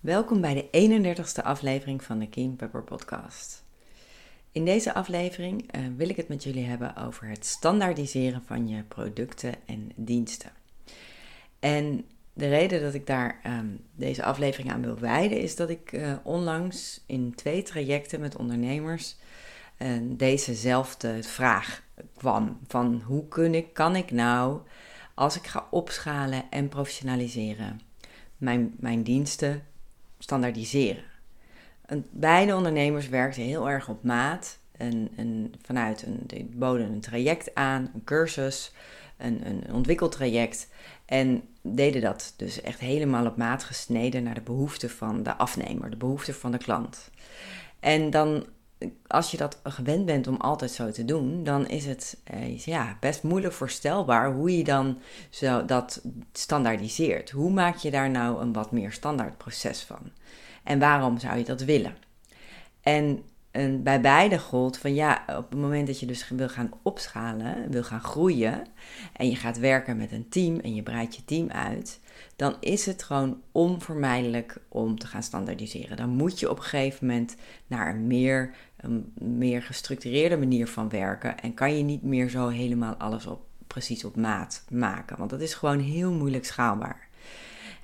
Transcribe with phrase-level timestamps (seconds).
[0.00, 3.64] Welkom bij de 31ste aflevering van de King Pepper Podcast.
[4.52, 8.82] In deze aflevering uh, wil ik het met jullie hebben over het standaardiseren van je
[8.82, 10.50] producten en diensten.
[11.58, 15.92] En de reden dat ik daar um, deze aflevering aan wil wijden is dat ik
[15.92, 19.16] uh, onlangs in twee trajecten met ondernemers
[19.78, 21.82] uh, dezezelfde vraag
[22.16, 24.60] kwam: van hoe kun ik, kan ik nou,
[25.14, 27.80] als ik ga opschalen en professionaliseren,
[28.36, 29.62] mijn, mijn diensten
[30.18, 31.04] standaardiseren.
[32.10, 34.58] beide ondernemers werkten heel erg op maat.
[34.76, 38.72] En, vanuit een, de boden een traject aan, een cursus,
[39.16, 40.68] een, een ontwikkeltraject.
[41.04, 45.90] En deden dat dus echt helemaal op maat gesneden naar de behoeften van de afnemer,
[45.90, 47.10] de behoeften van de klant.
[47.80, 48.46] En dan,
[49.06, 52.96] als je dat gewend bent om altijd zo te doen, dan is het eh, ja,
[53.00, 54.98] best moeilijk voorstelbaar hoe je dan
[55.30, 57.30] zo dat standaardiseert.
[57.30, 60.10] Hoe maak je daar nou een wat meer standaard proces van?
[60.64, 61.96] En waarom zou je dat willen?
[62.80, 63.22] En,
[63.58, 67.70] en bij beide gold van ja, op het moment dat je dus wil gaan opschalen,
[67.70, 68.66] wil gaan groeien
[69.12, 72.00] en je gaat werken met een team en je breidt je team uit,
[72.36, 75.96] dan is het gewoon onvermijdelijk om te gaan standaardiseren.
[75.96, 77.36] Dan moet je op een gegeven moment
[77.66, 82.48] naar een meer, een meer gestructureerde manier van werken en kan je niet meer zo
[82.48, 87.07] helemaal alles op, precies op maat maken, want dat is gewoon heel moeilijk schaalbaar.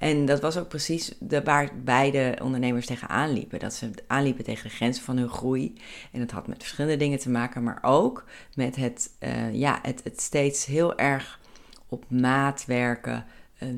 [0.00, 3.58] En dat was ook precies de, waar beide ondernemers tegenaan liepen.
[3.58, 5.74] Dat ze aanliepen tegen de grenzen van hun groei.
[6.12, 8.24] En dat had met verschillende dingen te maken, maar ook
[8.54, 11.40] met het, uh, ja, het, het steeds heel erg
[11.88, 13.24] op maat werken.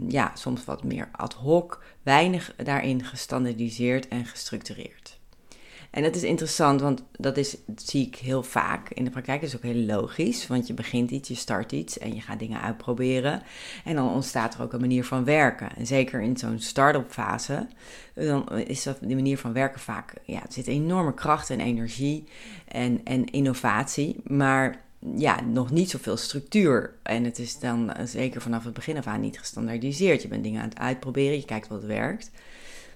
[0.08, 5.18] Ja, soms wat meer ad hoc, weinig daarin gestandardiseerd en gestructureerd.
[5.92, 9.40] En dat is interessant, want dat, is, zie ik heel vaak in de praktijk.
[9.40, 12.38] Dat is ook heel logisch, want je begint iets, je start iets en je gaat
[12.38, 13.42] dingen uitproberen.
[13.84, 15.76] En dan ontstaat er ook een manier van werken.
[15.76, 17.66] En zeker in zo'n start-up fase,
[18.14, 22.24] dan is dat die manier van werken vaak, ja, er zit enorme kracht en energie
[22.68, 24.20] en, en innovatie.
[24.24, 24.80] Maar
[25.16, 26.94] ja, nog niet zoveel structuur.
[27.02, 30.22] En het is dan zeker vanaf het begin af aan niet gestandaardiseerd.
[30.22, 32.30] Je bent dingen aan het uitproberen, je kijkt wat werkt.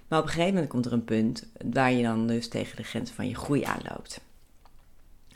[0.09, 2.83] Maar op een gegeven moment komt er een punt waar je dan dus tegen de
[2.83, 4.21] grens van je groei aanloopt.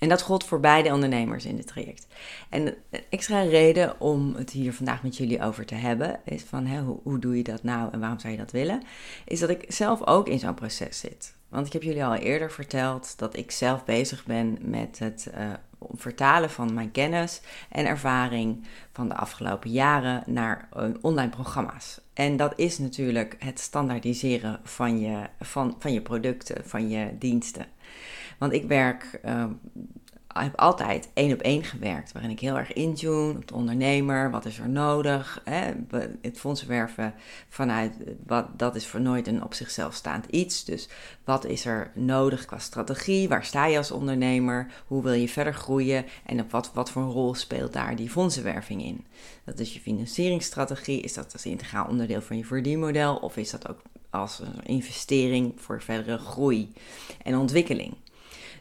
[0.00, 2.06] En dat gold voor beide ondernemers in dit traject.
[2.48, 6.66] En een extra reden om het hier vandaag met jullie over te hebben, is van
[6.66, 8.82] hè, hoe, hoe, doe je dat nou en waarom zou je dat willen,
[9.25, 11.34] is dat ik zelf ook in zo'n proces zit.
[11.48, 15.52] Want ik heb jullie al eerder verteld dat ik zelf bezig ben met het uh,
[15.95, 22.01] vertalen van mijn kennis en ervaring van de afgelopen jaren naar uh, online programma's.
[22.15, 27.67] En dat is natuurlijk het standaardiseren van je, van, van je producten, van je diensten.
[28.39, 29.45] Want ik werk uh,
[30.33, 34.45] heb altijd één op één gewerkt, waarin ik heel erg intune op de ondernemer, wat
[34.45, 35.73] is er nodig, hè,
[36.23, 37.15] het fondsenwerven
[37.49, 37.93] vanuit,
[38.27, 40.65] wat, dat is voor nooit een op zichzelf staand iets.
[40.65, 40.89] Dus
[41.25, 45.55] wat is er nodig qua strategie, waar sta je als ondernemer, hoe wil je verder
[45.55, 49.05] groeien en op wat, wat voor rol speelt daar die fondsenwerving in.
[49.45, 53.69] Dat is je financieringsstrategie, is dat als integraal onderdeel van je verdienmodel of is dat
[53.69, 56.73] ook als een investering voor verdere groei
[57.23, 57.95] en ontwikkeling.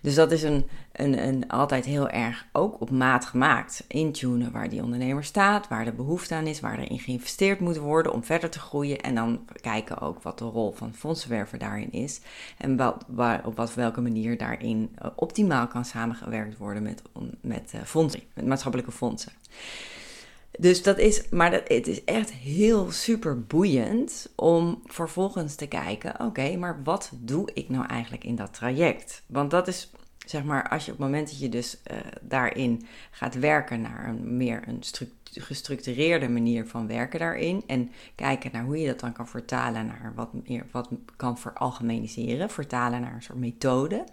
[0.02, 3.84] Dus dat is een, een, een, altijd heel erg ook op maat gemaakt.
[3.88, 7.78] Intunen waar die ondernemer staat, waar de behoefte aan is, waar er in geïnvesteerd moet
[7.78, 9.02] worden om verder te groeien.
[9.02, 12.22] En dan kijken ook wat de rol van fondsenwerver daarin is.
[12.58, 17.02] En wat, waar, op wat, welke manier daarin eh, optimaal kan samengewerkt worden met,
[17.42, 19.32] met, uh, fondsen, met maatschappelijke fondsen.
[20.52, 26.20] Dus dat is, maar dat, het is echt heel super boeiend om vervolgens te kijken:
[26.20, 29.24] oké, maar wat doe ik nou eigenlijk in dat traject?
[29.28, 29.90] Want dat is
[30.30, 34.08] zeg maar, als je op het moment dat je dus uh, daarin gaat werken naar
[34.08, 34.84] een meer een
[35.34, 40.12] gestructureerde manier van werken daarin en kijken naar hoe je dat dan kan vertalen naar
[40.16, 44.04] wat meer, wat kan veralgemeniseren, vertalen naar een soort methode,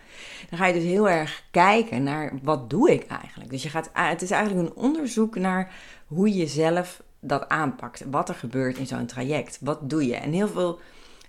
[0.50, 3.50] dan ga je dus heel erg kijken naar wat doe ik eigenlijk.
[3.50, 5.74] Dus je gaat, het is eigenlijk een onderzoek naar
[6.06, 10.16] hoe je zelf dat aanpakt, wat er gebeurt in zo'n traject, wat doe je.
[10.16, 10.80] En heel veel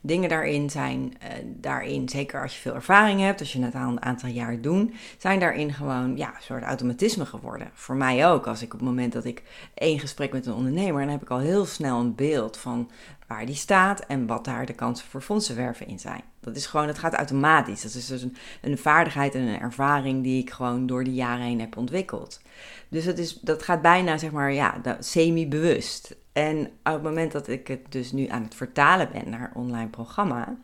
[0.01, 3.89] dingen daarin zijn, uh, daarin, zeker als je veel ervaring hebt, als je het al
[3.89, 7.69] een aantal jaar doet, zijn daarin gewoon ja, een soort automatisme geworden.
[7.73, 9.43] Voor mij ook, als ik op het moment dat ik
[9.73, 12.91] één gesprek met een ondernemer, dan heb ik al heel snel een beeld van
[13.27, 16.21] waar die staat en wat daar de kansen voor fondsenwerven in zijn.
[16.47, 17.81] Dat is gewoon, het gaat automatisch.
[17.81, 21.45] Dat is dus een, een vaardigheid en een ervaring die ik gewoon door de jaren
[21.45, 22.41] heen heb ontwikkeld.
[22.89, 26.15] Dus het is, dat gaat bijna, zeg maar, ja, semi-bewust.
[26.31, 29.61] En op het moment dat ik het dus nu aan het vertalen ben naar een
[29.61, 30.57] online programma,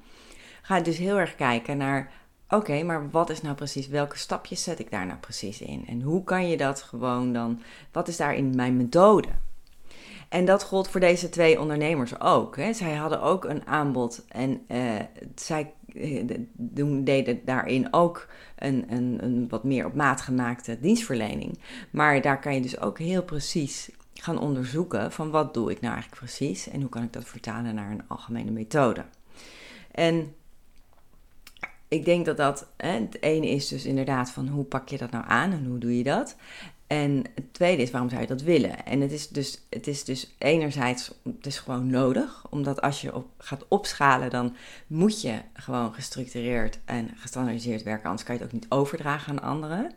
[0.61, 2.11] ga ik dus heel erg kijken naar,
[2.49, 5.85] oké, maar wat is nou precies, welke stapjes zet ik daar nou precies in?
[5.87, 9.27] En hoe kan je dat gewoon dan, wat is daarin mijn methode?
[10.33, 12.55] En dat gold voor deze twee ondernemers ook.
[12.55, 12.73] Hè.
[12.73, 14.93] Zij hadden ook een aanbod en uh,
[15.35, 21.59] zij eh, doen, deden daarin ook een, een, een wat meer op maat gemaakte dienstverlening.
[21.91, 25.93] Maar daar kan je dus ook heel precies gaan onderzoeken van wat doe ik nou
[25.93, 29.05] eigenlijk precies en hoe kan ik dat vertalen naar een algemene methode.
[29.91, 30.35] En
[31.93, 35.11] ik denk dat dat, hè, het ene is dus inderdaad van hoe pak je dat
[35.11, 36.35] nou aan en hoe doe je dat.
[36.87, 38.85] En het tweede is, waarom zou je dat willen?
[38.85, 43.15] En het is dus, het is dus enerzijds, het is gewoon nodig, omdat als je
[43.15, 44.55] op, gaat opschalen, dan
[44.87, 49.49] moet je gewoon gestructureerd en gestandardiseerd werken, anders kan je het ook niet overdragen aan
[49.49, 49.91] anderen.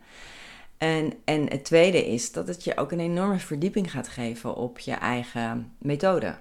[0.77, 4.79] En, en het tweede is dat het je ook een enorme verdieping gaat geven op
[4.79, 6.35] je eigen methode.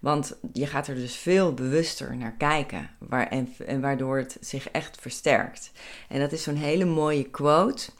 [0.00, 5.00] Want je gaat er dus veel bewuster naar kijken waar, en, waardoor het zich echt
[5.00, 5.72] versterkt.
[6.08, 7.90] En dat is zo'n hele mooie quote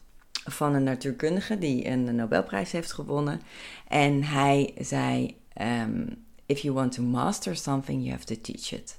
[0.44, 3.40] van een natuurkundige die een Nobelprijs heeft gewonnen.
[3.88, 8.98] En hij zei: um, If you want to master something, you have to teach it.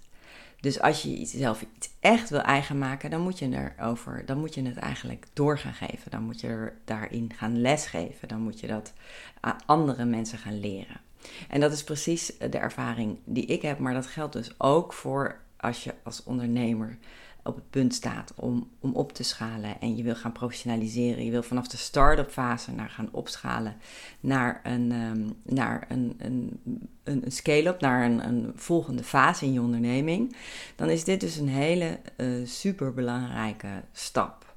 [0.59, 4.53] Dus als je jezelf iets echt wil eigen maken, dan moet je erover, dan moet
[4.53, 6.11] je het eigenlijk door gaan geven.
[6.11, 8.27] Dan moet je er daarin gaan lesgeven.
[8.27, 8.93] Dan moet je dat
[9.39, 11.01] aan andere mensen gaan leren.
[11.50, 15.39] En dat is precies de ervaring die ik heb, maar dat geldt dus ook voor
[15.57, 16.98] als je als ondernemer
[17.44, 21.25] op het punt staat om, om op te schalen en je wil gaan professionaliseren.
[21.25, 23.75] Je wil vanaf de start-up fase naar gaan opschalen
[24.19, 26.60] naar een, um, naar een, een,
[27.04, 30.36] een, scale-up, naar een, een volgende fase in je onderneming.
[30.75, 34.54] Dan is dit dus een hele uh, super belangrijke stap.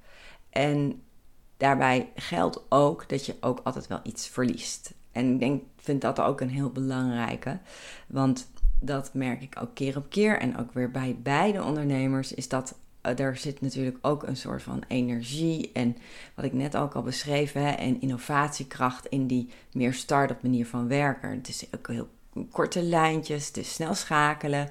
[0.51, 1.03] En
[1.57, 4.95] daarbij geldt ook dat je ook altijd wel iets verliest.
[5.13, 7.59] En ik denk, vind dat ook een heel belangrijke.
[8.07, 8.51] Want
[8.81, 10.39] dat merk ik ook keer op keer.
[10.39, 14.83] En ook weer bij beide ondernemers is dat er zit natuurlijk ook een soort van
[14.89, 15.97] energie en
[16.35, 21.31] wat ik net ook al beschreven, en innovatiekracht in die meer start-up manier van werken.
[21.31, 22.09] Het is ook heel
[22.51, 24.71] korte lijntjes, het is snel schakelen.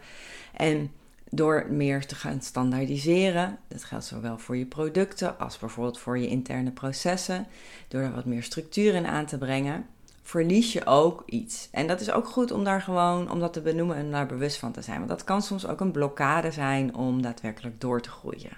[0.54, 0.92] En
[1.30, 6.28] door meer te gaan standaardiseren, dat geldt zowel voor je producten als bijvoorbeeld voor je
[6.28, 7.48] interne processen,
[7.88, 9.86] door er wat meer structuur in aan te brengen,
[10.32, 11.68] verlies je ook iets.
[11.72, 14.58] En dat is ook goed om daar gewoon, om dat te benoemen en daar bewust
[14.58, 14.98] van te zijn.
[14.98, 18.58] Want dat kan soms ook een blokkade zijn om daadwerkelijk door te groeien.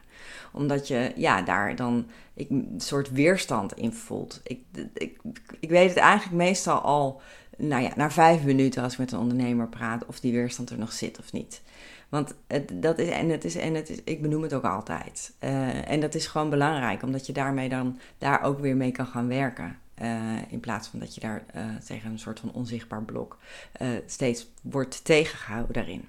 [0.51, 4.41] Omdat je, ja, daar dan ik, een soort weerstand in voelt.
[4.43, 4.59] Ik,
[4.93, 5.19] ik,
[5.59, 7.21] ik weet het eigenlijk meestal al,
[7.57, 10.77] nou ja, na vijf minuten als ik met een ondernemer praat, of die weerstand er
[10.77, 11.61] nog zit of niet.
[12.09, 12.33] Want
[12.73, 15.33] dat is, en het is, en het is, ik benoem het ook altijd.
[15.43, 19.07] Uh, en dat is gewoon belangrijk, omdat je daarmee dan daar ook weer mee kan
[19.07, 19.81] gaan werken.
[20.01, 23.39] Uh, in plaats van dat je daar uh, tegen een soort van onzichtbaar blok
[23.81, 26.07] uh, steeds wordt tegengehouden daarin.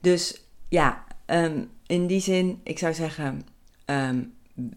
[0.00, 3.42] Dus ja, um, in die zin, ik zou zeggen,
[3.86, 4.34] um,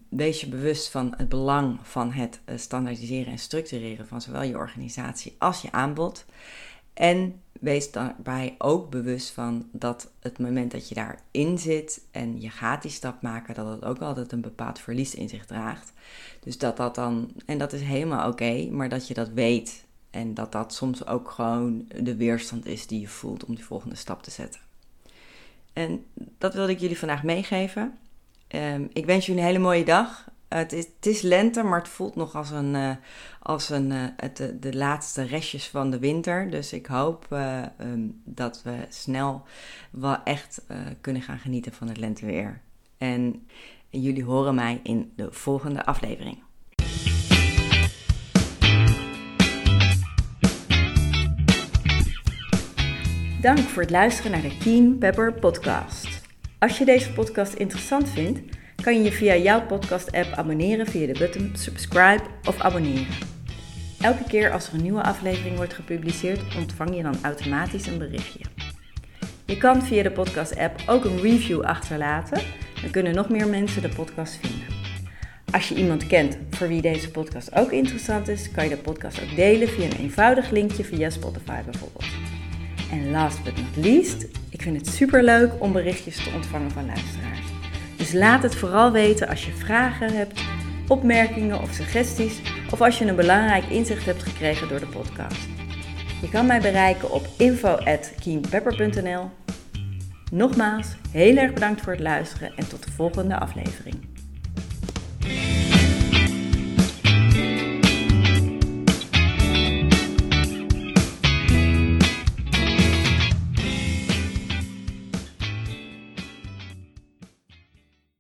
[0.10, 5.36] wees je bewust van het belang van het standaardiseren en structureren van zowel je organisatie
[5.38, 6.26] als je aanbod.
[6.94, 12.50] En wees daarbij ook bewust van dat het moment dat je daarin zit en je
[12.50, 15.94] gaat die stap maken, dat het ook altijd een bepaald verlies in zich draagt.
[16.40, 20.34] Dus dat dat dan, en dat is helemaal oké, maar dat je dat weet en
[20.34, 24.24] dat dat soms ook gewoon de weerstand is die je voelt om die volgende stap
[24.24, 24.62] te zetten.
[25.74, 26.06] En
[26.38, 27.98] dat wilde ik jullie vandaag meegeven.
[28.56, 31.88] Um, ik wens jullie een hele mooie dag het, is, het, is, lente, maar het
[31.88, 32.92] voelt nog als, een, uh,
[33.40, 36.50] als een, uh, het, de, laatste restjes van de winter.
[36.50, 37.28] Dus ik hoop
[37.80, 39.44] um, dat we snel
[39.92, 40.62] wel echt
[41.02, 42.62] kunnen gaan genieten van het lenteweer.
[42.98, 43.48] En
[43.90, 46.44] jullie horen mij in de volgende aflevering.
[53.42, 56.22] Dank voor het luisteren naar de Keen Pepper podcast.
[56.60, 58.53] Als je deze podcast interessant vindt
[58.84, 63.16] kan je je via jouw podcast-app abonneren via de button subscribe of abonneren.
[64.02, 68.40] Elke keer als er een nieuwe aflevering wordt gepubliceerd, ontvang je dan automatisch een berichtje.
[69.46, 72.42] Je kan via de podcast-app ook een review achterlaten,
[72.82, 74.68] dan kunnen nog meer mensen de podcast vinden.
[75.52, 79.22] Als je iemand kent voor wie deze podcast ook interessant is, kan je de podcast
[79.22, 82.12] ook delen via een eenvoudig linkje via Spotify bijvoorbeeld.
[82.92, 86.86] En last but not least, ik vind het super leuk om berichtjes te ontvangen van
[86.86, 87.53] luisteraars.
[88.14, 90.42] Dus laat het vooral weten als je vragen hebt,
[90.88, 92.42] opmerkingen of suggesties,
[92.72, 95.48] of als je een belangrijk inzicht hebt gekregen door de podcast.
[96.22, 99.30] Je kan mij bereiken op info@keenpepper.nl.
[100.32, 104.13] Nogmaals, heel erg bedankt voor het luisteren en tot de volgende aflevering.